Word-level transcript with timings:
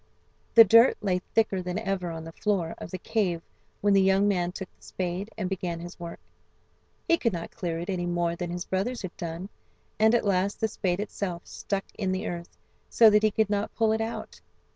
The 0.55 0.63
dirt 0.63 0.97
lay 1.01 1.19
thicker 1.35 1.61
than 1.61 1.77
ever 1.77 2.09
on 2.09 2.23
the 2.23 2.31
floor 2.31 2.73
of 2.79 2.89
the 2.89 2.97
cave 2.97 3.43
when 3.81 3.93
the 3.93 4.01
young 4.01 4.27
man 4.27 4.51
took 4.51 4.75
the 4.75 4.81
spade 4.83 5.29
and 5.37 5.47
began 5.47 5.79
his 5.79 5.99
work. 5.99 6.19
He 7.07 7.17
could 7.19 7.33
not 7.33 7.51
clear 7.51 7.77
it 7.79 7.87
any 7.87 8.07
more 8.07 8.35
than 8.35 8.49
his 8.49 8.65
brothers 8.65 9.03
had 9.03 9.15
done, 9.15 9.47
and 9.99 10.15
at 10.15 10.25
last 10.25 10.59
the 10.59 10.67
spade 10.67 10.99
itself 11.01 11.45
stuck 11.45 11.85
in 11.99 12.11
the 12.11 12.27
earth 12.27 12.49
so 12.89 13.11
that 13.11 13.21
he 13.21 13.29
could 13.29 13.51
not 13.51 13.75
pull 13.75 13.91
it 13.91 14.01
out. 14.01 14.41